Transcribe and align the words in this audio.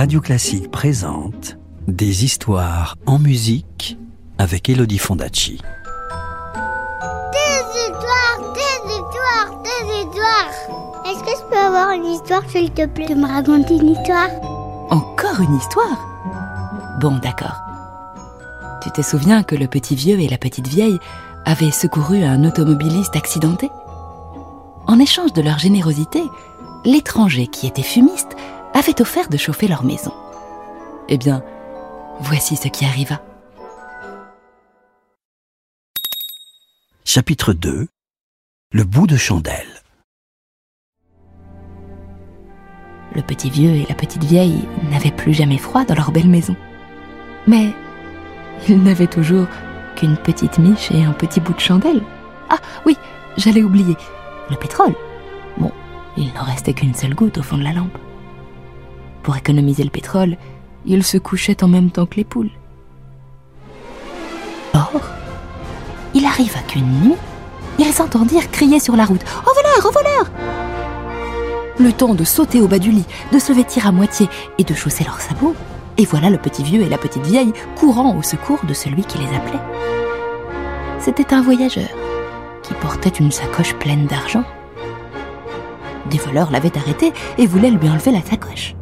Radio 0.00 0.22
Classique 0.22 0.70
présente 0.70 1.58
Des 1.86 2.24
histoires 2.24 2.96
en 3.04 3.18
musique 3.18 3.98
avec 4.38 4.70
Elodie 4.70 4.96
Fondacci. 4.96 5.60
Des 7.32 7.80
histoires, 7.82 8.54
des 8.54 8.94
histoires, 8.94 9.62
des 9.62 9.98
histoires. 9.98 11.04
Est-ce 11.04 11.22
que 11.22 11.38
je 11.38 11.50
peux 11.50 11.58
avoir 11.58 11.90
une 11.90 12.06
histoire, 12.06 12.48
s'il 12.48 12.70
te 12.70 12.86
plaît, 12.86 13.08
de 13.08 13.14
me 13.14 13.26
raconter 13.26 13.74
une 13.74 13.90
histoire? 13.90 14.30
Encore 14.88 15.38
une 15.38 15.54
histoire? 15.54 15.98
Bon, 17.02 17.18
d'accord. 17.18 17.60
Tu 18.82 18.90
te 18.92 19.02
souviens 19.02 19.42
que 19.42 19.54
le 19.54 19.66
petit 19.66 19.96
vieux 19.96 20.18
et 20.18 20.28
la 20.28 20.38
petite 20.38 20.68
vieille 20.68 20.98
avaient 21.44 21.70
secouru 21.70 22.24
un 22.24 22.46
automobiliste 22.46 23.16
accidenté? 23.16 23.68
En 24.86 24.98
échange 24.98 25.34
de 25.34 25.42
leur 25.42 25.58
générosité, 25.58 26.22
l'étranger 26.86 27.48
qui 27.48 27.66
était 27.66 27.82
fumiste 27.82 28.34
avait 28.80 29.02
offert 29.02 29.28
de 29.28 29.36
chauffer 29.36 29.68
leur 29.68 29.84
maison. 29.84 30.12
Eh 31.10 31.18
bien, 31.18 31.44
voici 32.20 32.56
ce 32.56 32.68
qui 32.68 32.86
arriva. 32.86 33.20
Chapitre 37.04 37.52
2 37.52 37.88
Le 38.72 38.84
bout 38.84 39.06
de 39.06 39.18
chandelle. 39.18 39.82
Le 43.14 43.20
petit 43.20 43.50
vieux 43.50 43.70
et 43.70 43.86
la 43.86 43.94
petite 43.94 44.24
vieille 44.24 44.66
n'avaient 44.90 45.10
plus 45.10 45.34
jamais 45.34 45.58
froid 45.58 45.84
dans 45.84 45.94
leur 45.94 46.10
belle 46.10 46.28
maison. 46.28 46.56
Mais 47.46 47.74
ils 48.66 48.82
n'avaient 48.82 49.08
toujours 49.08 49.46
qu'une 49.96 50.16
petite 50.16 50.58
miche 50.58 50.90
et 50.90 51.04
un 51.04 51.12
petit 51.12 51.40
bout 51.40 51.54
de 51.54 51.60
chandelle. 51.60 52.02
Ah 52.48 52.58
oui, 52.86 52.96
j'allais 53.36 53.62
oublier, 53.62 53.96
le 54.48 54.56
pétrole. 54.56 54.94
Bon, 55.58 55.72
il 56.16 56.32
n'en 56.32 56.44
restait 56.44 56.72
qu'une 56.72 56.94
seule 56.94 57.14
goutte 57.14 57.36
au 57.36 57.42
fond 57.42 57.58
de 57.58 57.64
la 57.64 57.72
lampe. 57.72 57.98
Pour 59.22 59.36
économiser 59.36 59.84
le 59.84 59.90
pétrole, 59.90 60.36
ils 60.86 61.04
se 61.04 61.18
couchaient 61.18 61.62
en 61.62 61.68
même 61.68 61.90
temps 61.90 62.06
que 62.06 62.16
les 62.16 62.24
poules. 62.24 62.50
Or, 64.74 65.00
il 66.14 66.24
arriva 66.24 66.60
qu'une 66.60 66.90
nuit, 67.00 67.16
ils 67.78 68.02
entendirent 68.02 68.50
crier 68.50 68.80
sur 68.80 68.96
la 68.96 69.04
route 69.04 69.24
Au 69.46 69.54
voleur, 69.54 69.86
au 69.86 69.90
voleur 69.90 70.30
Le 71.78 71.92
temps 71.92 72.14
de 72.14 72.24
sauter 72.24 72.60
au 72.60 72.68
bas 72.68 72.78
du 72.78 72.90
lit, 72.90 73.06
de 73.32 73.38
se 73.38 73.52
vêtir 73.52 73.86
à 73.86 73.92
moitié 73.92 74.28
et 74.58 74.64
de 74.64 74.74
chausser 74.74 75.04
leurs 75.04 75.20
sabots, 75.20 75.54
et 75.96 76.04
voilà 76.04 76.30
le 76.30 76.38
petit 76.38 76.62
vieux 76.62 76.82
et 76.82 76.88
la 76.88 76.98
petite 76.98 77.26
vieille 77.26 77.52
courant 77.76 78.16
au 78.16 78.22
secours 78.22 78.60
de 78.66 78.74
celui 78.74 79.04
qui 79.04 79.18
les 79.18 79.34
appelait. 79.34 79.60
C'était 80.98 81.34
un 81.34 81.42
voyageur 81.42 81.88
qui 82.62 82.74
portait 82.74 83.08
une 83.08 83.32
sacoche 83.32 83.74
pleine 83.74 84.06
d'argent. 84.06 84.44
Des 86.10 86.18
voleurs 86.18 86.50
l'avaient 86.50 86.76
arrêté 86.76 87.12
et 87.38 87.46
voulaient 87.46 87.70
lui 87.70 87.88
enlever 87.88 88.12
la 88.12 88.22
sacoche. 88.22 88.74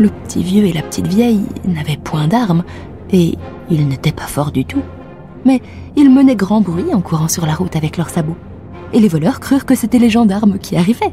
Le 0.00 0.08
petit 0.08 0.42
vieux 0.42 0.64
et 0.64 0.72
la 0.72 0.80
petite 0.80 1.08
vieille 1.08 1.44
n'avaient 1.66 1.98
point 1.98 2.26
d'armes 2.26 2.64
et 3.12 3.34
ils 3.70 3.86
n'étaient 3.86 4.12
pas 4.12 4.26
forts 4.26 4.50
du 4.50 4.64
tout. 4.64 4.80
Mais 5.44 5.60
ils 5.94 6.08
menaient 6.08 6.36
grand 6.36 6.62
bruit 6.62 6.94
en 6.94 7.02
courant 7.02 7.28
sur 7.28 7.44
la 7.44 7.52
route 7.52 7.76
avec 7.76 7.98
leurs 7.98 8.08
sabots. 8.08 8.38
Et 8.94 9.00
les 9.00 9.08
voleurs 9.08 9.40
crurent 9.40 9.66
que 9.66 9.74
c'étaient 9.74 9.98
les 9.98 10.08
gendarmes 10.08 10.58
qui 10.58 10.74
arrivaient. 10.74 11.12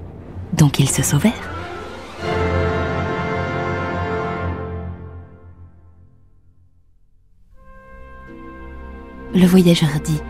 Donc 0.54 0.80
ils 0.80 0.90
se 0.90 1.04
sauvèrent. 1.04 1.34
Le 9.36 9.46
voyageur 9.46 9.90
dit 10.02 10.22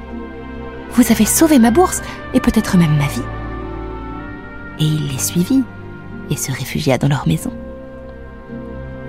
Vous 0.93 1.11
avez 1.11 1.25
sauvé 1.25 1.59
ma 1.59 1.69
bourse 1.69 2.01
et 2.33 2.39
peut-être 2.39 2.75
même 2.75 2.97
ma 2.97 3.05
vie. 3.05 3.21
Et 4.79 4.85
il 4.85 5.09
les 5.09 5.19
suivit 5.19 5.61
et 6.31 6.35
se 6.35 6.51
réfugia 6.51 6.97
dans 6.97 7.07
leur 7.07 7.27
maison. 7.27 7.51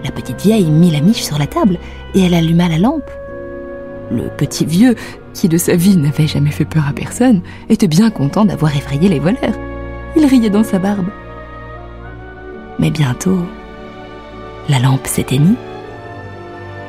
La 0.04 0.10
petite 0.10 0.41
vieille 0.41 0.70
mit 0.70 0.91
la 0.91 1.00
miche 1.00 1.22
sur 1.22 1.38
la 1.38 1.46
table 1.46 1.78
et 2.14 2.24
elle 2.24 2.34
alluma 2.34 2.68
la 2.68 2.78
lampe. 2.78 3.10
Le 4.10 4.28
petit 4.28 4.64
vieux, 4.64 4.94
qui 5.34 5.48
de 5.48 5.59
sa 5.59 5.76
vie 5.76 5.97
n'avait 5.97 6.26
jamais 6.26 6.50
fait 6.50 6.64
peur 6.64 6.84
à 6.88 6.92
personne, 6.92 7.42
était 7.69 7.88
bien 7.88 8.10
content 8.10 8.44
d'avoir 8.44 8.75
effrayé 8.75 9.09
les 9.09 9.19
voleurs. 9.19 9.59
Il 10.16 10.25
riait 10.25 10.50
dans 10.50 10.64
sa 10.64 10.78
barbe. 10.78 11.09
Mais 12.78 12.91
bientôt, 12.91 13.41
la 14.69 14.78
lampe 14.78 15.06
s'éteignit. 15.06 15.56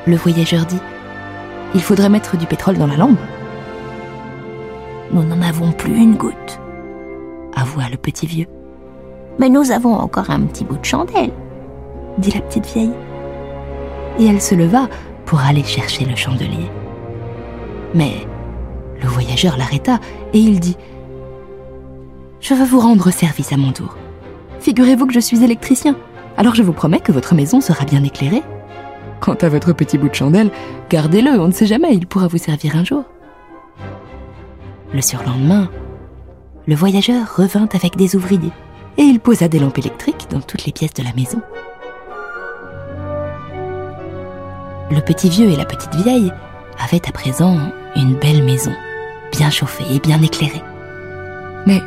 Le 0.08 0.16
voyageur 0.16 0.66
dit 0.66 0.80
Il 1.76 1.82
faudrait 1.82 2.10
mettre 2.10 2.38
du 2.38 2.46
pétrole 2.46 2.78
dans 2.78 2.88
la 2.88 2.96
lampe. 2.96 3.20
Nous 5.12 5.24
n'en 5.24 5.42
avons 5.42 5.72
plus 5.72 5.96
une 5.96 6.16
goutte, 6.16 6.60
avoua 7.56 7.90
le 7.90 7.98
petit 7.98 8.28
vieux. 8.28 8.48
Mais 9.40 9.50
nous 9.50 9.72
avons 9.72 9.94
encore 9.94 10.30
un 10.30 10.42
petit 10.42 10.64
bout 10.64 10.78
de 10.78 10.86
chandelle, 10.86 11.32
dit 12.20 12.32
la 12.32 12.42
petite 12.42 12.68
vieille. 12.68 12.92
Et 14.20 14.26
elle 14.26 14.42
se 14.42 14.56
leva 14.56 14.88
pour 15.26 15.40
aller 15.40 15.64
chercher 15.64 16.06
le 16.06 16.16
chandelier. 16.16 16.70
Mais 17.94 18.28
le 19.02 19.08
voyageur 19.08 19.58
l'arrêta 19.58 20.00
et 20.34 20.40
il 20.40 20.60
dit 20.60 20.78
Je 22.40 22.54
veux 22.54 22.66
vous 22.66 22.80
rendre 22.80 23.12
service 23.12 23.54
à 23.54 23.58
mon 23.58 23.72
tour. 23.72 23.96
Figurez-vous 24.60 25.08
que 25.08 25.14
je 25.14 25.20
suis 25.20 25.44
électricien, 25.44 25.96
alors 26.38 26.56
je 26.56 26.64
vous 26.64 26.74
promets 26.74 27.00
que 27.00 27.12
votre 27.12 27.34
maison 27.34 27.62
sera 27.62 27.86
bien 27.86 28.04
éclairée. 28.04 28.44
Quant 29.22 29.36
à 29.36 29.50
votre 29.50 29.74
petit 29.74 29.98
bout 29.98 30.10
de 30.10 30.16
chandelle, 30.16 30.52
gardez-le, 30.90 31.40
on 31.40 31.48
ne 31.48 31.54
sait 31.54 31.66
jamais, 31.66 31.94
il 31.94 32.08
pourra 32.08 32.28
vous 32.28 32.38
servir 32.38 32.76
un 32.76 32.84
jour. 32.84 33.04
Le 34.94 35.02
surlendemain, 35.02 35.70
le 36.68 36.76
voyageur 36.76 37.36
revint 37.36 37.70
avec 37.74 37.96
des 37.96 38.16
ouvriers 38.16 38.52
et 38.98 39.04
il 39.04 39.20
posa 39.20 39.48
des 39.48 39.60
lampes 39.60 39.78
électriques 39.78 40.28
dans 40.30 40.42
toutes 40.42 40.66
les 40.66 40.72
pièces 40.72 40.94
de 40.94 41.04
la 41.04 41.14
maison. 41.14 41.42
Le 44.92 45.02
petit 45.02 45.30
vieux 45.30 45.50
et 45.50 45.56
la 45.56 45.66
petite 45.66 45.94
vieille 45.96 46.32
avaient 46.80 47.08
à 47.08 47.12
présent 47.12 47.58
une 47.96 48.16
belle 48.16 48.44
maison, 48.44 48.72
bien 49.32 49.52
chauffée 49.52 49.86
et 49.94 50.00
bien 50.00 50.22
éclairée. 50.22 50.64
Mais 51.68 51.82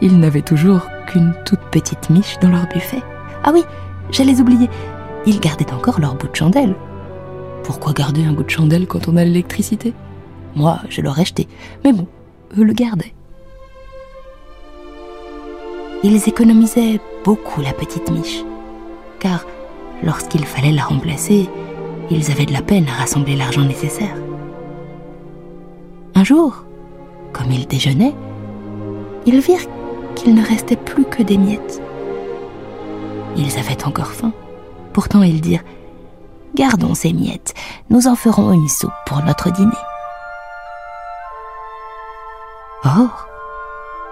ils 0.00 0.18
n'avaient 0.18 0.42
toujours 0.42 0.82
qu'une 1.08 1.34
toute 1.44 1.60
petite 1.72 2.10
miche 2.10 2.38
dans 2.40 2.50
leur 2.50 2.68
buffet. 2.68 3.02
Ah 3.42 3.50
oui, 3.52 3.64
j'allais 4.10 4.40
oublier, 4.40 4.70
ils 5.26 5.40
gardaient 5.40 5.72
encore 5.72 5.98
leur 5.98 6.14
bout 6.14 6.28
de 6.28 6.36
chandelle. 6.36 6.76
Pourquoi 7.64 7.92
garder 7.92 8.24
un 8.24 8.32
bout 8.32 8.44
de 8.44 8.50
chandelle 8.50 8.86
quand 8.86 9.08
on 9.08 9.16
a 9.16 9.24
l'électricité? 9.24 9.92
Moi, 10.54 10.78
je 10.88 11.00
l'aurais 11.00 11.24
jeté, 11.24 11.48
mais 11.84 11.92
bon, 11.92 12.06
eux 12.56 12.64
le 12.64 12.72
gardaient. 12.72 13.14
Ils 16.04 16.28
économisaient 16.28 17.00
beaucoup 17.24 17.60
la 17.60 17.72
petite 17.72 18.10
miche, 18.12 18.44
car 19.18 19.44
lorsqu'il 20.04 20.44
fallait 20.44 20.70
la 20.70 20.84
remplacer, 20.84 21.48
ils 22.10 22.30
avaient 22.30 22.46
de 22.46 22.52
la 22.52 22.62
peine 22.62 22.88
à 22.88 23.00
rassembler 23.00 23.36
l'argent 23.36 23.64
nécessaire. 23.64 24.14
Un 26.14 26.24
jour, 26.24 26.64
comme 27.32 27.50
ils 27.52 27.66
déjeunaient, 27.66 28.14
ils 29.26 29.40
virent 29.40 29.66
qu'il 30.14 30.34
ne 30.34 30.44
restait 30.44 30.76
plus 30.76 31.04
que 31.04 31.22
des 31.22 31.36
miettes. 31.36 31.82
Ils 33.36 33.58
avaient 33.58 33.84
encore 33.84 34.12
faim. 34.12 34.32
Pourtant, 34.92 35.22
ils 35.22 35.40
dirent 35.40 35.62
Gardons 36.54 36.94
ces 36.94 37.12
miettes, 37.12 37.54
nous 37.90 38.08
en 38.08 38.16
ferons 38.16 38.52
une 38.52 38.68
soupe 38.68 38.90
pour 39.06 39.22
notre 39.22 39.52
dîner. 39.52 39.70
Or, 42.84 43.28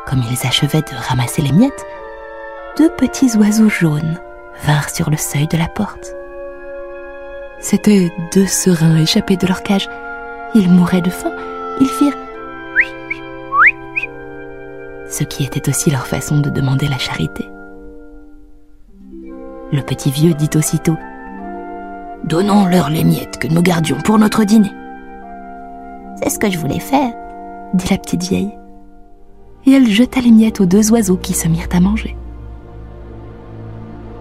comme 0.06 0.22
ils 0.30 0.46
achevaient 0.46 0.82
de 0.82 1.08
ramasser 1.08 1.42
les 1.42 1.52
miettes, 1.52 1.86
deux 2.76 2.90
petits 2.90 3.36
oiseaux 3.36 3.70
jaunes 3.70 4.20
vinrent 4.64 4.90
sur 4.90 5.10
le 5.10 5.16
seuil 5.16 5.48
de 5.48 5.56
la 5.56 5.68
porte. 5.68 6.14
C'étaient 7.68 8.12
deux 8.32 8.46
serins 8.46 8.94
échappés 8.94 9.36
de 9.36 9.44
leur 9.44 9.64
cage. 9.64 9.88
Ils 10.54 10.70
mouraient 10.70 11.00
de 11.00 11.10
faim. 11.10 11.32
Ils 11.80 11.88
firent 11.88 12.14
ce 15.08 15.24
qui 15.24 15.42
était 15.42 15.68
aussi 15.68 15.90
leur 15.90 16.06
façon 16.06 16.38
de 16.38 16.48
demander 16.48 16.86
la 16.86 16.98
charité. 16.98 17.44
Le 19.72 19.80
petit 19.80 20.12
vieux 20.12 20.32
dit 20.34 20.50
aussitôt 20.54 20.96
Donnons-leur 22.22 22.88
les 22.88 23.02
miettes 23.02 23.40
que 23.40 23.48
nous 23.48 23.62
gardions 23.62 23.98
pour 23.98 24.16
notre 24.20 24.44
dîner. 24.44 24.70
C'est 26.22 26.30
ce 26.30 26.38
que 26.38 26.48
je 26.48 26.58
voulais 26.58 26.78
faire, 26.78 27.12
dit 27.74 27.88
la 27.90 27.98
petite 27.98 28.22
vieille. 28.22 28.56
Et 29.66 29.72
elle 29.72 29.88
jeta 29.88 30.20
les 30.20 30.30
miettes 30.30 30.60
aux 30.60 30.66
deux 30.66 30.92
oiseaux 30.92 31.16
qui 31.16 31.34
se 31.34 31.48
mirent 31.48 31.66
à 31.72 31.80
manger. 31.80 32.16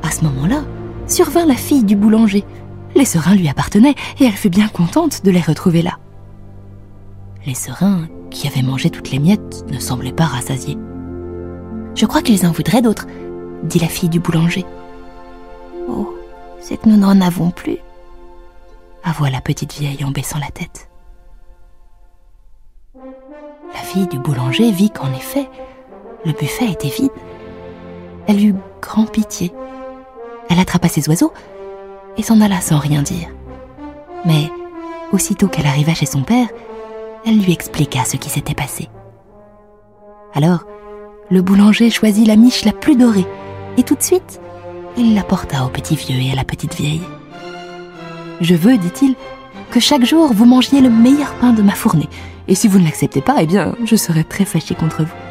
À 0.01 0.09
ce 0.09 0.23
moment-là, 0.23 0.63
survint 1.05 1.45
la 1.45 1.53
fille 1.53 1.83
du 1.83 1.95
boulanger. 1.95 2.43
Les 2.95 3.05
serins 3.05 3.35
lui 3.35 3.49
appartenaient 3.49 3.95
et 4.19 4.25
elle 4.25 4.31
fut 4.31 4.49
bien 4.49 4.69
contente 4.69 5.23
de 5.25 5.31
les 5.31 5.41
retrouver 5.41 5.81
là. 5.81 5.99
Les 7.45 7.53
serins, 7.53 8.07
qui 8.31 8.47
avaient 8.47 8.61
mangé 8.61 8.89
toutes 8.89 9.11
les 9.11 9.19
miettes, 9.19 9.65
ne 9.69 9.79
semblaient 9.79 10.13
pas 10.13 10.25
rassasiés. 10.25 10.77
Je 11.93 12.05
crois 12.05 12.21
qu'ils 12.21 12.45
en 12.45 12.51
voudraient 12.51 12.81
d'autres, 12.81 13.07
dit 13.63 13.79
la 13.79 13.87
fille 13.87 14.09
du 14.09 14.19
boulanger. 14.19 14.65
Oh, 15.87 16.15
c'est 16.59 16.77
que 16.77 16.89
nous 16.89 16.97
n'en 16.97 17.21
avons 17.21 17.51
plus, 17.51 17.77
avoua 19.03 19.29
la 19.29 19.41
petite 19.41 19.73
vieille 19.73 20.03
en 20.03 20.11
baissant 20.11 20.39
la 20.39 20.49
tête. 20.49 20.89
La 23.73 23.81
fille 23.81 24.07
du 24.07 24.17
boulanger 24.17 24.71
vit 24.71 24.89
qu'en 24.89 25.13
effet, 25.13 25.49
le 26.25 26.31
buffet 26.31 26.71
était 26.71 26.89
vide. 26.89 27.11
Elle 28.27 28.43
eut 28.43 28.55
grand 28.81 29.05
pitié 29.05 29.53
Elle 30.49 30.59
attrapa 30.59 30.87
ses 30.87 31.07
oiseaux 31.07 31.33
et 32.17 32.23
s'en 32.23 32.41
alla 32.41 32.61
sans 32.61 32.79
rien 32.79 33.01
dire. 33.01 33.29
Mais 34.25 34.49
aussitôt 35.11 35.47
qu'elle 35.47 35.67
arriva 35.67 35.93
chez 35.93 36.05
son 36.05 36.23
père, 36.23 36.47
elle 37.25 37.39
lui 37.39 37.51
expliqua 37.53 38.05
ce 38.05 38.17
qui 38.17 38.29
s'était 38.29 38.53
passé. 38.53 38.89
Alors, 40.33 40.65
le 41.29 41.41
boulanger 41.41 41.89
choisit 41.89 42.27
la 42.27 42.35
miche 42.35 42.65
la 42.65 42.73
plus 42.73 42.95
dorée 42.95 43.25
et 43.77 43.83
tout 43.83 43.95
de 43.95 44.03
suite, 44.03 44.39
il 44.97 45.13
la 45.15 45.23
porta 45.23 45.65
au 45.65 45.69
petit 45.69 45.95
vieux 45.95 46.19
et 46.21 46.31
à 46.31 46.35
la 46.35 46.43
petite 46.43 46.75
vieille. 46.75 47.01
Je 48.41 48.55
veux, 48.55 48.77
dit-il, 48.77 49.15
que 49.71 49.79
chaque 49.79 50.05
jour 50.05 50.33
vous 50.33 50.45
mangiez 50.45 50.81
le 50.81 50.89
meilleur 50.89 51.33
pain 51.35 51.51
de 51.51 51.61
ma 51.61 51.73
fournée, 51.73 52.09
et 52.47 52.55
si 52.55 52.67
vous 52.67 52.79
ne 52.79 52.85
l'acceptez 52.85 53.21
pas, 53.21 53.37
eh 53.39 53.45
bien, 53.45 53.75
je 53.85 53.95
serai 53.95 54.23
très 54.23 54.45
fâché 54.45 54.75
contre 54.75 55.03
vous. 55.03 55.24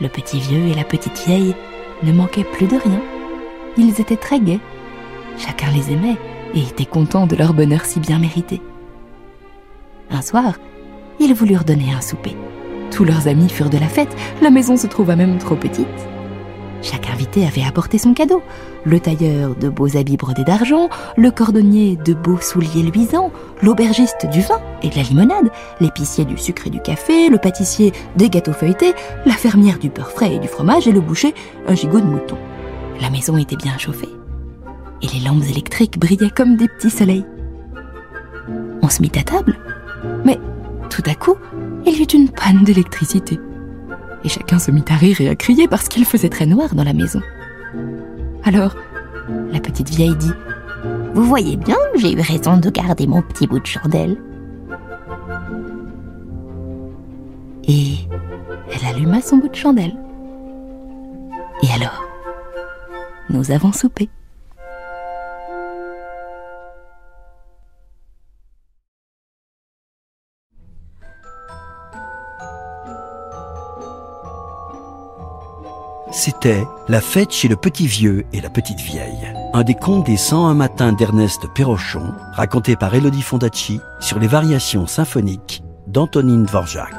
Le 0.00 0.08
petit 0.08 0.38
vieux 0.38 0.66
et 0.66 0.74
la 0.74 0.84
petite 0.84 1.26
vieille 1.26 1.56
ne 2.04 2.12
manquaient 2.12 2.44
plus 2.44 2.66
de 2.66 2.76
rien. 2.76 3.00
Ils 3.76 4.00
étaient 4.00 4.16
très 4.16 4.38
gais. 4.38 4.60
Chacun 5.36 5.72
les 5.72 5.92
aimait 5.92 6.16
et 6.54 6.60
était 6.60 6.84
content 6.84 7.26
de 7.26 7.34
leur 7.34 7.52
bonheur 7.52 7.84
si 7.84 7.98
bien 7.98 8.20
mérité. 8.20 8.62
Un 10.10 10.22
soir, 10.22 10.58
ils 11.18 11.34
voulurent 11.34 11.64
donner 11.64 11.92
un 11.92 12.00
souper. 12.00 12.36
Tous 12.92 13.04
leurs 13.04 13.26
amis 13.26 13.48
furent 13.48 13.70
de 13.70 13.78
la 13.78 13.88
fête, 13.88 14.16
la 14.40 14.50
maison 14.50 14.76
se 14.76 14.86
trouva 14.86 15.16
même 15.16 15.38
trop 15.38 15.56
petite. 15.56 15.86
Chaque 16.82 17.08
invité 17.10 17.46
avait 17.46 17.64
apporté 17.64 17.98
son 17.98 18.14
cadeau. 18.14 18.42
Le 18.84 19.00
tailleur 19.00 19.56
de 19.56 19.68
beaux 19.68 19.96
habits 19.96 20.16
brodés 20.16 20.44
d'argent, 20.44 20.88
le 21.16 21.30
cordonnier 21.30 21.96
de 21.96 22.14
beaux 22.14 22.40
souliers 22.40 22.82
luisants, 22.82 23.32
l'aubergiste 23.62 24.26
du 24.30 24.40
vin 24.40 24.60
et 24.82 24.88
de 24.88 24.96
la 24.96 25.02
limonade, 25.02 25.50
l'épicier 25.80 26.24
du 26.24 26.38
sucre 26.38 26.68
et 26.68 26.70
du 26.70 26.80
café, 26.80 27.28
le 27.28 27.38
pâtissier 27.38 27.92
des 28.16 28.30
gâteaux 28.30 28.52
feuilletés, 28.52 28.94
la 29.26 29.34
fermière 29.34 29.78
du 29.78 29.90
beurre 29.90 30.12
frais 30.12 30.34
et 30.34 30.38
du 30.38 30.48
fromage 30.48 30.86
et 30.86 30.92
le 30.92 31.00
boucher 31.00 31.34
un 31.66 31.74
gigot 31.74 32.00
de 32.00 32.06
mouton. 32.06 32.38
La 33.00 33.10
maison 33.10 33.36
était 33.36 33.56
bien 33.56 33.76
chauffée 33.78 34.08
et 35.02 35.06
les 35.08 35.20
lampes 35.20 35.44
électriques 35.50 35.98
brillaient 35.98 36.30
comme 36.30 36.56
des 36.56 36.68
petits 36.68 36.90
soleils. 36.90 37.26
On 38.82 38.88
se 38.88 39.02
mit 39.02 39.12
à 39.16 39.22
table, 39.22 39.58
mais 40.24 40.38
tout 40.90 41.02
à 41.06 41.14
coup, 41.14 41.36
il 41.86 41.94
y 41.94 42.02
eut 42.02 42.06
une 42.06 42.28
panne 42.28 42.64
d'électricité 42.64 43.38
et 44.24 44.28
chacun 44.28 44.58
se 44.58 44.70
mit 44.70 44.84
à 44.88 44.96
rire 44.96 45.20
et 45.20 45.28
à 45.28 45.36
crier 45.36 45.68
parce 45.68 45.88
qu'il 45.88 46.04
faisait 46.04 46.28
très 46.28 46.46
noir 46.46 46.74
dans 46.74 46.84
la 46.84 46.92
maison. 46.92 47.20
Alors, 48.44 48.74
la 49.52 49.60
petite 49.60 49.90
vieille 49.90 50.16
dit 50.16 50.32
Vous 51.14 51.24
voyez 51.24 51.56
bien 51.56 51.76
que 51.92 52.00
j'ai 52.00 52.12
eu 52.12 52.20
raison 52.20 52.56
de 52.56 52.70
garder 52.70 53.06
mon 53.06 53.22
petit 53.22 53.46
bout 53.46 53.60
de 53.60 53.66
chandelle. 53.66 54.16
Et 57.64 57.94
elle 58.72 58.96
alluma 58.96 59.20
son 59.20 59.36
bout 59.36 59.48
de 59.48 59.54
chandelle. 59.54 59.94
Et 61.62 61.72
alors, 61.72 62.04
nous 63.30 63.50
avons 63.50 63.72
soupé. 63.72 64.08
C'était 76.40 76.68
La 76.86 77.00
fête 77.00 77.32
chez 77.32 77.48
le 77.48 77.56
petit 77.56 77.88
vieux 77.88 78.24
et 78.32 78.40
la 78.40 78.48
petite 78.48 78.78
vieille, 78.78 79.34
un 79.54 79.64
des 79.64 79.74
contes 79.74 80.06
des 80.06 80.16
101 80.16 80.54
matins 80.54 80.92
d'Ernest 80.92 81.52
Perrochon, 81.52 82.14
raconté 82.32 82.76
par 82.76 82.94
Elodie 82.94 83.22
Fondacci 83.22 83.80
sur 83.98 84.20
les 84.20 84.28
variations 84.28 84.86
symphoniques 84.86 85.64
d'Antonine 85.88 86.44
Dvorak. 86.44 86.94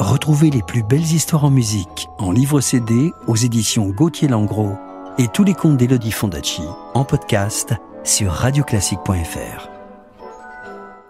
Retrouvez 0.00 0.50
les 0.50 0.62
plus 0.62 0.82
belles 0.82 1.12
histoires 1.12 1.44
en 1.44 1.50
musique 1.50 2.08
en 2.18 2.32
livre 2.32 2.60
CD 2.60 3.12
aux 3.28 3.36
éditions 3.36 3.90
Gauthier 3.90 4.26
Langros 4.26 4.76
et 5.18 5.28
tous 5.28 5.44
les 5.44 5.54
contes 5.54 5.76
d'Elodie 5.76 6.10
Fondacci 6.10 6.64
en 6.94 7.04
podcast 7.04 7.74
sur 8.02 8.32
radioclassique.fr. 8.32 9.68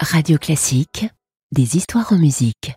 Radio 0.02 0.37
Classique, 0.37 1.06
des 1.50 1.78
histoires 1.78 2.12
en 2.12 2.19
musique. 2.19 2.75